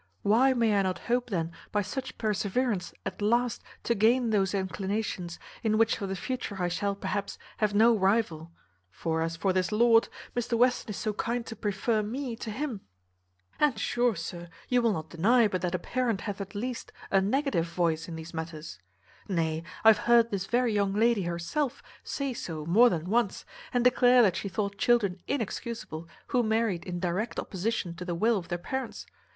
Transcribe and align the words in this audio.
Why 0.23 0.53
may 0.53 0.75
I 0.75 0.81
not 0.81 0.97
hope 0.97 1.29
then 1.29 1.51
by 1.71 1.83
such 1.83 2.17
perseverance 2.17 2.91
at 3.05 3.21
last 3.21 3.61
to 3.83 3.93
gain 3.93 4.31
those 4.31 4.55
inclinations, 4.55 5.37
in 5.61 5.77
which 5.77 5.95
for 5.95 6.07
the 6.07 6.15
future 6.15 6.57
I 6.59 6.69
shall, 6.69 6.95
perhaps, 6.95 7.37
have 7.57 7.75
no 7.75 7.95
rival; 7.95 8.51
for 8.89 9.21
as 9.21 9.35
for 9.35 9.53
this 9.53 9.71
lord, 9.71 10.09
Mr 10.35 10.57
Western 10.57 10.89
is 10.89 10.97
so 10.97 11.13
kind 11.13 11.45
to 11.45 11.55
prefer 11.55 12.01
me 12.01 12.35
to 12.37 12.49
him; 12.49 12.81
and 13.59 13.77
sure, 13.77 14.15
sir, 14.15 14.49
you 14.69 14.81
will 14.81 14.91
not 14.91 15.11
deny 15.11 15.47
but 15.47 15.61
that 15.61 15.75
a 15.75 15.77
parent 15.77 16.21
hath 16.21 16.41
at 16.41 16.55
least 16.55 16.91
a 17.11 17.21
negative 17.21 17.67
voice 17.67 18.07
in 18.07 18.15
these 18.15 18.33
matters; 18.33 18.79
nay, 19.27 19.61
I 19.83 19.89
have 19.89 19.97
heard 20.09 20.31
this 20.31 20.47
very 20.47 20.73
young 20.73 20.93
lady 20.93 21.21
herself 21.25 21.83
say 22.03 22.33
so 22.33 22.65
more 22.65 22.89
than 22.89 23.07
once, 23.07 23.45
and 23.71 23.83
declare 23.83 24.23
that 24.23 24.35
she 24.35 24.49
thought 24.49 24.79
children 24.79 25.21
inexcusable 25.27 26.09
who 26.29 26.41
married 26.41 26.85
in 26.85 26.99
direct 26.99 27.39
opposition 27.39 27.93
to 27.97 28.03
the 28.03 28.15
will 28.15 28.39
of 28.39 28.47
their 28.47 28.57
parents. 28.57 29.05